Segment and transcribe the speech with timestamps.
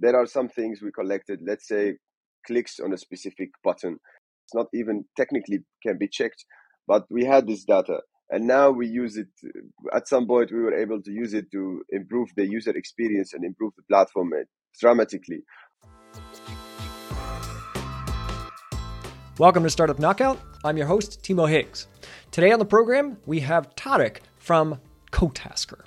[0.00, 1.40] there are some things we collected.
[1.46, 1.96] Let's say
[2.46, 3.98] clicks on a specific button.
[4.46, 6.44] It's not even technically can be checked,
[6.88, 8.00] but we had this data
[8.32, 9.28] and now we use it
[9.94, 13.44] at some point we were able to use it to improve the user experience and
[13.44, 14.44] improve the platform uh,
[14.78, 15.42] dramatically
[19.38, 21.88] welcome to startup knockout i'm your host timo higgs
[22.30, 24.78] today on the program we have tarek from
[25.10, 25.80] cotasker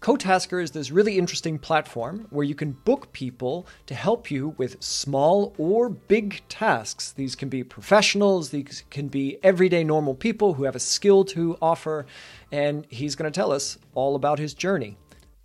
[0.00, 4.82] Cotasker is this really interesting platform where you can book people to help you with
[4.82, 7.12] small or big tasks.
[7.12, 11.58] These can be professionals, these can be everyday normal people who have a skill to
[11.60, 12.06] offer,
[12.50, 14.96] and he's going to tell us all about his journey.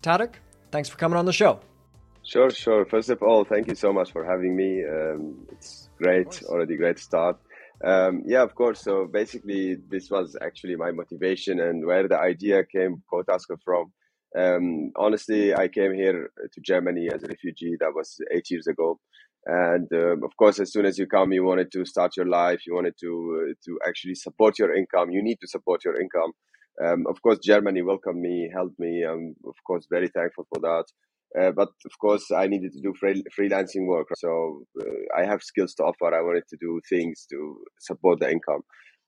[0.00, 0.34] Tarek,
[0.70, 1.58] thanks for coming on the show.
[2.22, 2.84] Sure, sure.
[2.84, 4.84] First of all, thank you so much for having me.
[4.84, 7.36] Um, it's great, already great start.
[7.82, 8.80] Um, yeah, of course.
[8.80, 13.90] So basically, this was actually my motivation and where the idea came, Cotasker, from.
[14.36, 17.76] Um, honestly, I came here to Germany as a refugee.
[17.80, 18.98] That was eight years ago,
[19.46, 22.60] and um, of course, as soon as you come, you wanted to start your life.
[22.66, 23.10] You wanted to
[23.50, 25.10] uh, to actually support your income.
[25.10, 26.32] You need to support your income.
[26.84, 29.04] Um, of course, Germany welcomed me, helped me.
[29.04, 30.84] I'm of course very thankful for that.
[31.40, 34.08] Uh, but of course, I needed to do free- freelancing work.
[34.16, 36.14] So uh, I have skills to offer.
[36.14, 38.60] I wanted to do things to support the income,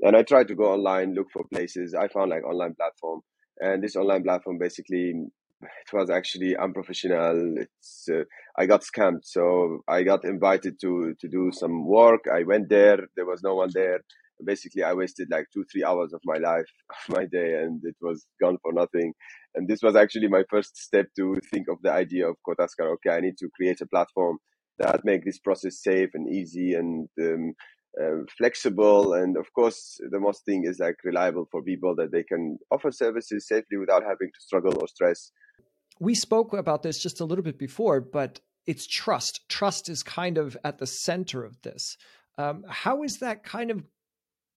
[0.00, 1.94] and I tried to go online, look for places.
[1.94, 3.20] I found like online platform
[3.62, 5.14] and this online platform basically
[5.62, 7.54] it was actually unprofessional.
[7.56, 8.24] It's uh,
[8.58, 9.24] i got scammed.
[9.24, 12.22] So i got invited to to do some work.
[12.32, 12.98] I went there.
[13.16, 14.00] There was no one there.
[14.44, 17.96] Basically i wasted like two three hours of my life of my day and it
[18.00, 19.12] was gone for nothing.
[19.54, 23.10] And this was actually my first step to think of the idea of cotasker okay
[23.16, 24.38] i need to create a platform
[24.78, 27.52] that make this process safe and easy and um,
[28.00, 32.22] uh, flexible and of course the most thing is like reliable for people that they
[32.22, 35.30] can offer services safely without having to struggle or stress.
[36.00, 39.46] We spoke about this just a little bit before but it's trust.
[39.48, 41.96] Trust is kind of at the center of this.
[42.38, 43.82] Um, how is that kind of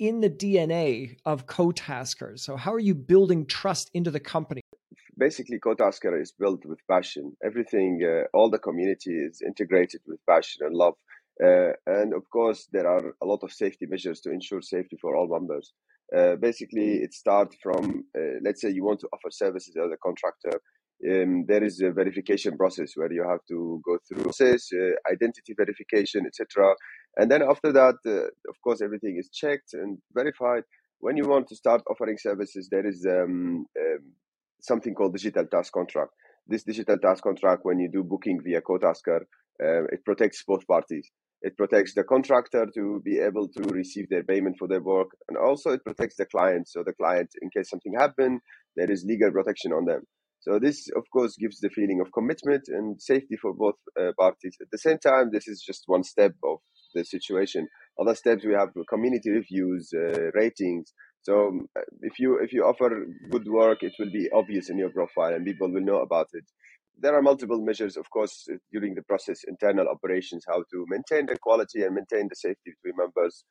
[0.00, 4.60] in the dna of cotasker so how are you building trust into the company?
[5.16, 7.36] Basically cotasker is built with passion.
[7.44, 10.94] Everything uh, all the community is integrated with passion and love
[11.42, 15.16] uh, and of course, there are a lot of safety measures to ensure safety for
[15.16, 15.72] all members.
[16.16, 19.96] Uh, basically, it starts from, uh, let's say you want to offer services as a
[19.96, 20.60] contractor.
[21.10, 25.54] Um, there is a verification process where you have to go through process, uh, identity
[25.56, 26.74] verification, etc.
[27.16, 30.62] And then after that, uh, of course, everything is checked and verified.
[31.00, 34.12] When you want to start offering services, there is um, um,
[34.60, 36.12] something called digital task contract.
[36.46, 39.20] This digital task contract, when you do booking via Cotasker,
[39.62, 41.10] uh, it protects both parties.
[41.42, 45.36] It protects the contractor to be able to receive their payment for their work, and
[45.36, 46.68] also it protects the client.
[46.68, 48.40] So the client, in case something happened,
[48.76, 50.02] there is legal protection on them.
[50.40, 54.56] So this, of course, gives the feeling of commitment and safety for both uh, parties.
[54.60, 56.58] At the same time, this is just one step of
[56.94, 57.68] the situation.
[58.00, 60.92] Other steps we have community reviews, uh, ratings.
[61.22, 61.66] So um,
[62.02, 65.44] if you if you offer good work, it will be obvious in your profile, and
[65.44, 66.44] people will know about it
[66.98, 71.26] there are multiple measures, of course, uh, during the process, internal operations, how to maintain
[71.26, 73.44] the quality and maintain the safety between members.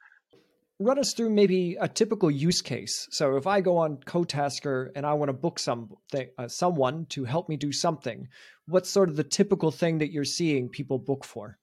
[0.80, 3.08] Run us through maybe a typical use case.
[3.12, 7.24] So, if I go on CoTasker and I want to book some uh, someone to
[7.26, 8.28] help me do something,
[8.68, 11.58] what's sort of the typical thing that you're seeing people book for?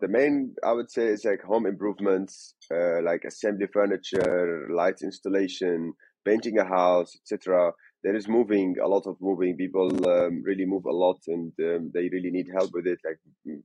[0.00, 5.92] The main, I would say, is like home improvements, uh, like assembly furniture, light installation,
[6.24, 7.72] painting a house, etc
[8.04, 11.90] there is moving a lot of moving people um, really move a lot and um,
[11.94, 12.98] they really need help with it.
[13.04, 13.18] Like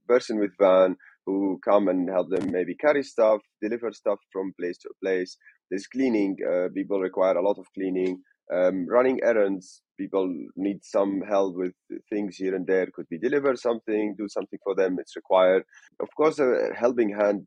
[0.07, 0.95] person with van
[1.25, 5.37] who come and help them maybe carry stuff deliver stuff from place to place.
[5.69, 8.23] There's cleaning uh, people require a lot of cleaning.
[8.51, 11.73] Um, running errands people need some help with
[12.09, 12.87] things here and there.
[12.95, 15.63] Could be deliver something do something for them it's required.
[15.99, 17.45] Of course a helping hand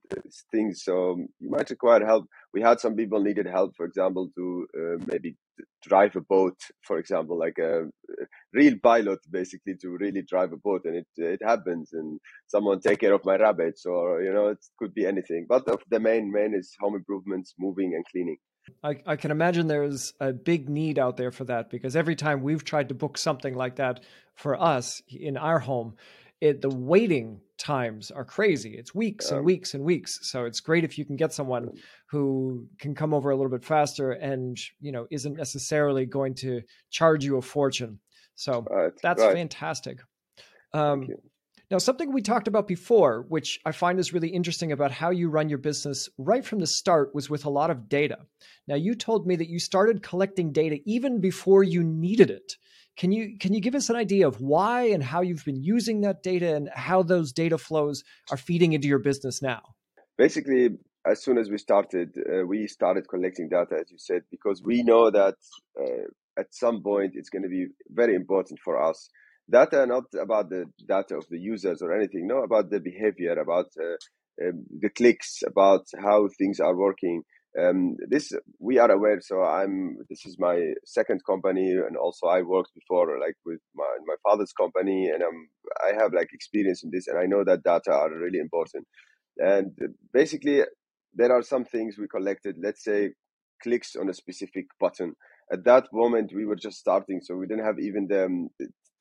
[0.52, 2.26] things so you might require help.
[2.52, 5.36] We had some people needed help for example to uh, maybe
[5.82, 7.84] drive a boat for example like a
[8.52, 13.00] real pilot basically to really drive a boat and it it happens and someone take
[13.00, 15.46] care of my rabbits or you know it could be anything.
[15.48, 18.38] But the main main is home improvements moving and cleaning.
[18.84, 22.42] I, I can imagine there's a big need out there for that because every time
[22.42, 24.04] we've tried to book something like that
[24.36, 25.96] for us in our home,
[26.40, 28.74] it, the waiting times are crazy.
[28.76, 30.18] It's weeks and weeks and weeks.
[30.22, 31.70] So it's great if you can get someone
[32.10, 36.62] who can come over a little bit faster and you know isn't necessarily going to
[36.90, 38.00] charge you a fortune.
[38.34, 39.34] So right, that's right.
[39.34, 39.98] fantastic.
[40.74, 41.08] Um,
[41.70, 45.30] now, something we talked about before, which I find is really interesting about how you
[45.30, 48.18] run your business right from the start, was with a lot of data.
[48.68, 52.56] Now, you told me that you started collecting data even before you needed it.
[52.96, 56.02] Can you can you give us an idea of why and how you've been using
[56.02, 59.62] that data and how those data flows are feeding into your business now?
[60.18, 60.70] Basically,
[61.06, 64.82] as soon as we started, uh, we started collecting data, as you said, because we
[64.82, 65.36] know that
[65.80, 66.04] uh,
[66.38, 69.08] at some point it's going to be very important for us.
[69.50, 73.66] Data not about the data of the users or anything, no, about the behavior, about
[73.80, 73.96] uh,
[74.46, 77.22] um, the clicks, about how things are working.
[77.58, 79.20] Um, this we are aware.
[79.20, 79.98] So I'm.
[80.08, 84.52] This is my second company, and also I worked before, like with my my father's
[84.52, 85.48] company, and I'm
[85.86, 88.86] I have like experience in this, and I know that data are really important.
[89.36, 89.72] And
[90.12, 90.62] basically,
[91.14, 92.56] there are some things we collected.
[92.62, 93.10] Let's say
[93.62, 95.14] clicks on a specific button.
[95.52, 98.48] At that moment, we were just starting, so we didn't have even the um,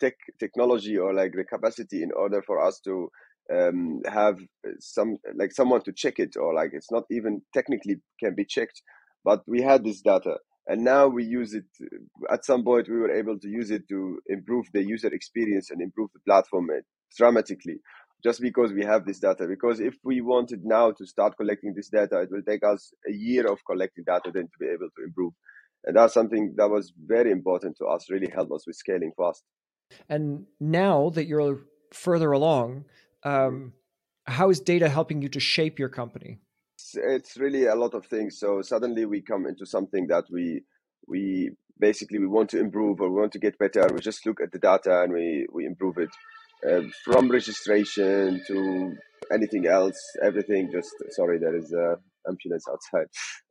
[0.01, 3.09] tech technology or like the capacity in order for us to
[3.53, 4.39] um, have
[4.79, 8.81] some like someone to check it or like it's not even technically can be checked
[9.23, 11.65] but we had this data and now we use it
[12.31, 15.81] at some point we were able to use it to improve the user experience and
[15.81, 16.79] improve the platform uh,
[17.17, 17.77] dramatically
[18.23, 21.89] just because we have this data because if we wanted now to start collecting this
[21.89, 25.03] data it will take us a year of collecting data then to be able to
[25.05, 25.33] improve
[25.85, 29.43] and that's something that was very important to us really helped us with scaling fast.
[30.07, 31.61] And now that you're
[31.91, 32.85] further along
[33.23, 33.73] um,
[34.25, 36.39] how is data helping you to shape your company?
[36.77, 38.39] It's, it's really a lot of things.
[38.39, 40.63] So suddenly we come into something that we
[41.07, 43.87] we basically we want to improve or we want to get better.
[43.93, 46.09] We just look at the data and we we improve it
[46.67, 48.95] uh, from registration to
[49.31, 49.99] anything else.
[50.23, 51.97] Everything just sorry, there is a
[52.27, 53.07] ambulance outside.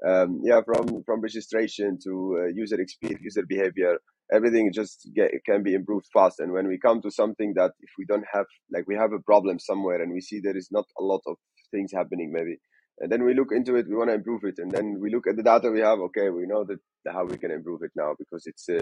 [0.06, 3.98] Um, yeah, from from registration to uh, user experience, user behavior,
[4.32, 6.40] everything just get, can be improved fast.
[6.40, 9.20] And when we come to something that if we don't have, like we have a
[9.20, 11.36] problem somewhere and we see there is not a lot of
[11.70, 12.58] things happening, maybe,
[12.98, 15.26] and then we look into it, we want to improve it, and then we look
[15.26, 16.00] at the data we have.
[16.00, 16.78] Okay, we know that
[17.12, 18.80] how we can improve it now because it's uh,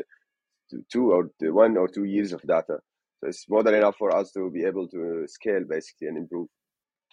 [0.93, 2.79] two or one or two years of data.
[3.21, 6.49] So it's more than enough for us to be able to scale basically and improve.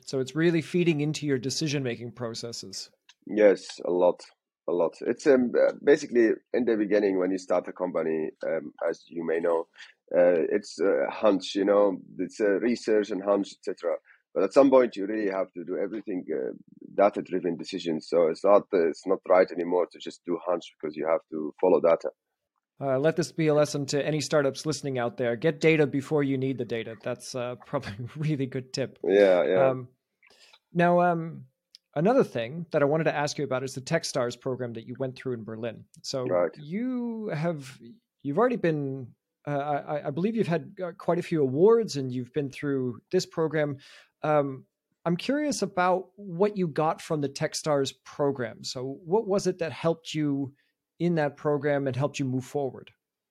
[0.04, 2.90] So it's really feeding into your decision making processes.
[3.28, 4.22] Yes, a lot
[4.68, 4.94] a lot.
[5.02, 5.52] It's um,
[5.84, 9.68] basically in the beginning when you start a company, um, as you may know,
[10.16, 11.56] uh, it's a hunch.
[11.56, 13.96] You know, it's a research and hunch, etc.
[14.34, 16.52] But at some point, you really have to do everything uh,
[16.96, 18.08] data-driven decisions.
[18.10, 21.22] So it's not uh, it's not right anymore to just do hunch because you have
[21.32, 22.10] to follow data.
[22.80, 25.38] Uh, let this be a lesson to any startups listening out there.
[25.38, 26.96] Get data before you need the data.
[27.02, 29.00] That's uh, probably a really good tip.
[29.04, 29.70] Yeah, yeah.
[29.70, 29.88] Um,
[30.74, 31.46] now, um,
[31.96, 34.96] another thing that I wanted to ask you about is the TechStars program that you
[35.00, 35.84] went through in Berlin.
[36.02, 36.52] So right.
[36.58, 37.80] you have
[38.24, 39.08] you've already been.
[39.48, 43.00] Uh, I, I, believe you've had uh, quite a few awards, and you've been through
[43.12, 43.78] this program.
[44.24, 44.66] Um,
[45.06, 48.64] I'm curious about what you got from the TechStars program.
[48.64, 50.52] So, what was it that helped you
[51.00, 52.90] in that program and helped you move forward?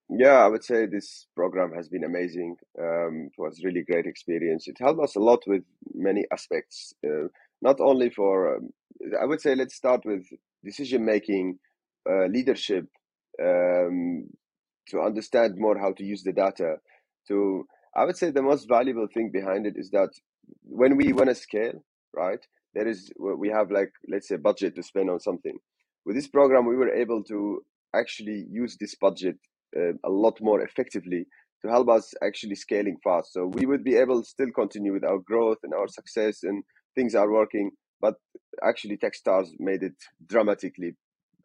[0.08, 2.56] Yeah, I would say this program has been amazing.
[2.78, 4.68] Um, it was really great experience.
[4.68, 5.64] It helped us a lot with
[5.94, 6.92] many aspects.
[7.04, 7.28] Uh,
[7.64, 8.68] not only for um,
[9.20, 10.22] i would say let's start with
[10.62, 11.58] decision making
[12.08, 12.84] uh, leadership
[13.42, 14.26] um,
[14.88, 16.76] to understand more how to use the data.
[17.28, 17.66] To
[17.96, 20.10] i would say the most valuable thing behind it is that
[20.62, 21.82] when we want to scale
[22.14, 22.42] right
[22.74, 25.56] there is we have like let's say budget to spend on something.
[26.04, 27.62] With this program we were able to
[27.94, 29.36] actually use this budget
[29.76, 31.26] uh, a lot more effectively
[31.62, 33.32] to help us actually scaling fast.
[33.32, 36.62] So we would be able to still continue with our growth and our success and
[36.94, 37.70] things are working,
[38.00, 38.14] but
[38.62, 39.96] actually Techstars made it
[40.26, 40.94] dramatically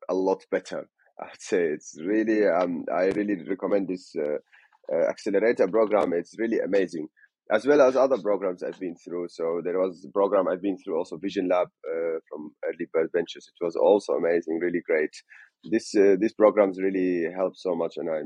[0.09, 0.89] a lot better.
[1.21, 4.37] I'd say it's really, um, I really recommend this uh,
[4.93, 6.13] uh, accelerator program.
[6.13, 7.07] It's really amazing,
[7.51, 9.27] as well as other programs I've been through.
[9.29, 13.49] So there was a program I've been through, also Vision Lab uh, from Earlybird Ventures.
[13.49, 15.11] It was also amazing, really great.
[15.69, 18.21] This uh, these programs really help so much, and I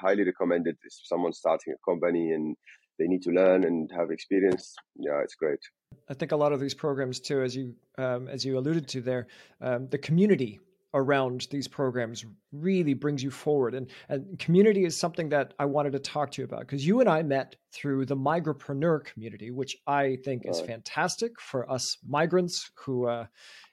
[0.00, 2.56] highly recommend it if someone's starting a company and
[2.98, 4.74] they need to learn and have experience.
[4.96, 5.60] Yeah, it's great.
[6.08, 9.00] I think a lot of these programs too, as you um, as you alluded to
[9.00, 9.26] there,
[9.60, 10.60] um, the community
[10.94, 13.74] around these programs really brings you forward.
[13.74, 17.00] And, and community is something that I wanted to talk to you about because you
[17.00, 22.70] and I met through the migrapreneur community, which I think is fantastic for us migrants
[22.76, 23.26] who uh,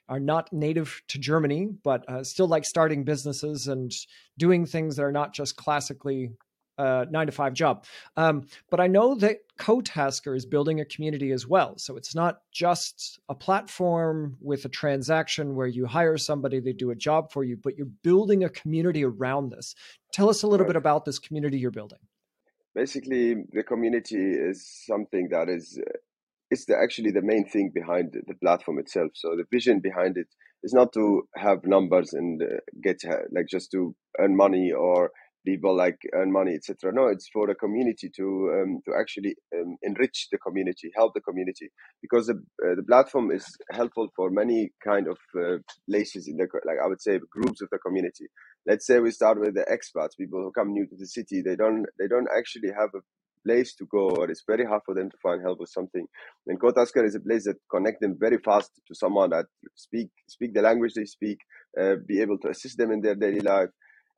[0.08, 3.90] are not native to Germany, but uh, still like starting businesses and
[4.36, 6.30] doing things that are not just classically
[6.78, 7.84] uh, nine to five job.
[8.16, 11.78] Um, but I know that Cotasker is building a community as well.
[11.78, 16.90] So it's not just a platform with a transaction where you hire somebody, they do
[16.90, 19.74] a job for you, but you're building a community around this.
[20.12, 22.00] Tell us a little bit about this community you're building.
[22.74, 25.98] Basically, the community is something that is uh,
[26.50, 29.12] it's the, actually the main thing behind the platform itself.
[29.14, 30.28] So the vision behind it
[30.62, 32.46] is not to have numbers and uh,
[32.82, 33.02] get
[33.32, 35.10] like just to earn money or
[35.44, 36.92] people like earn money, etc.
[36.92, 38.24] No, it's for the community to
[38.54, 41.70] um, to actually um, enrich the community, help the community,
[42.02, 42.34] because the
[42.64, 45.58] uh, the platform is helpful for many kind of uh,
[45.88, 48.26] places in the like I would say groups of the community.
[48.66, 51.42] Let's say we start with the expats, people who come new to the city.
[51.42, 53.00] They don't they don't actually have a
[53.44, 56.06] place to go or it's very hard for them to find help with something
[56.46, 60.54] and Cotasker is a place that connect them very fast to someone that speak speak
[60.54, 61.38] the language they speak
[61.78, 63.68] uh, be able to assist them in their daily life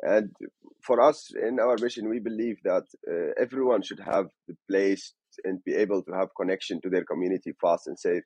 [0.02, 0.30] and
[0.86, 5.12] for us in our mission, we believe that uh, everyone should have the place
[5.44, 8.22] and be able to have connection to their community fast and safe.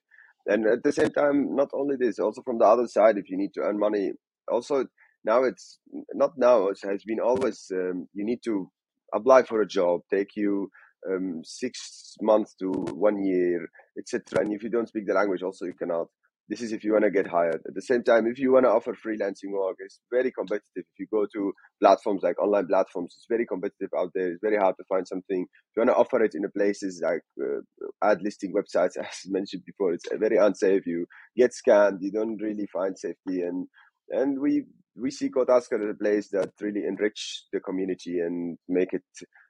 [0.46, 3.36] And at the same time, not only this, also from the other side, if you
[3.36, 4.12] need to earn money,
[4.50, 4.86] also
[5.24, 5.78] now it's
[6.14, 8.70] not now, it has been always, um, you need to
[9.14, 10.70] apply for a job, take you
[11.08, 14.44] um, six months to one year, etc.
[14.44, 16.06] And if you don't speak the language, also you cannot.
[16.50, 17.62] This is if you want to get hired.
[17.64, 20.64] At the same time, if you want to offer freelancing work, it's very competitive.
[20.74, 24.32] If you go to platforms like online platforms, it's very competitive out there.
[24.32, 25.42] It's very hard to find something.
[25.42, 27.60] If you want to offer it in the places like uh,
[28.02, 30.86] ad listing websites, as mentioned before, it's very unsafe.
[30.86, 31.98] You get scanned.
[32.00, 33.68] You don't really find safety, and
[34.08, 34.64] and we
[35.00, 39.04] we see Cotasker as a place that really enrich the community and make it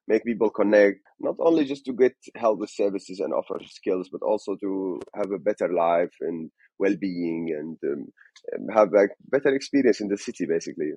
[0.06, 4.22] make people connect not only just to get help with services and offer skills but
[4.22, 6.50] also to have a better life and
[6.80, 10.92] well-being and um, have a better experience in the city basically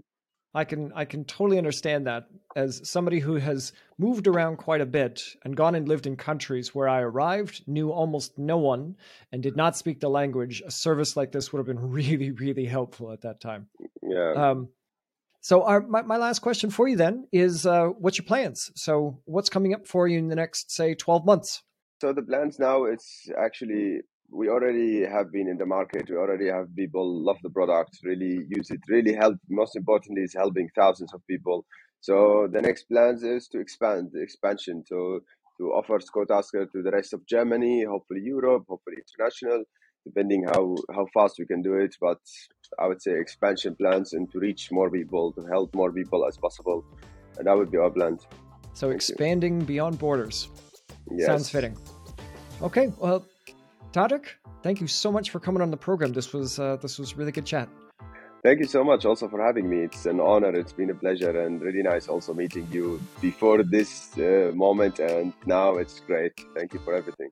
[0.55, 4.85] I can I can totally understand that as somebody who has moved around quite a
[4.85, 8.95] bit and gone and lived in countries where I arrived, knew almost no one,
[9.31, 10.61] and did not speak the language.
[10.65, 13.67] A service like this would have been really really helpful at that time.
[14.03, 14.33] Yeah.
[14.33, 14.69] Um,
[15.41, 18.71] so our my, my last question for you then is uh, what's your plans?
[18.75, 21.63] So what's coming up for you in the next say twelve months?
[21.99, 24.01] So the plans now it's actually
[24.33, 26.09] we already have been in the market.
[26.09, 29.37] We already have people love the product, really use it, really help.
[29.49, 31.65] Most importantly, is helping thousands of people.
[32.01, 35.21] So the next plans is to expand the expansion to
[35.59, 39.63] to offer Cotasker to the rest of Germany, hopefully Europe, hopefully international,
[40.03, 41.95] depending how how fast we can do it.
[42.01, 42.19] But
[42.79, 46.37] I would say expansion plans and to reach more people, to help more people as
[46.37, 46.83] possible,
[47.37, 48.17] and that would be our plan.
[48.73, 49.67] So Thank expanding you.
[49.67, 50.49] beyond borders.
[51.11, 51.27] Yes.
[51.27, 51.77] Sounds fitting.
[52.61, 53.25] Okay, well,
[53.93, 54.25] Tarek,
[54.63, 56.13] thank you so much for coming on the program.
[56.13, 57.69] This was uh, this was really good chat.
[58.43, 59.83] Thank you so much also for having me.
[59.83, 60.53] It's an honor.
[60.53, 65.31] It's been a pleasure and really nice also meeting you before this uh, moment and
[65.45, 66.33] now it's great.
[66.53, 67.29] Thank you for everything.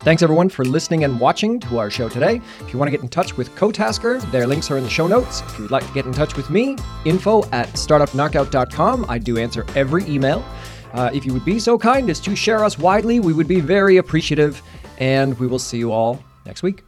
[0.00, 2.42] Thanks everyone for listening and watching to our show today.
[2.60, 5.06] If you want to get in touch with Cotasker, their links are in the show
[5.06, 5.42] notes.
[5.42, 9.06] If you'd like to get in touch with me, info at startupknockout.com.
[9.08, 10.44] I do answer every email.
[10.92, 13.60] Uh, if you would be so kind as to share us widely, we would be
[13.60, 14.60] very appreciative
[15.02, 16.84] and we will see you all next week.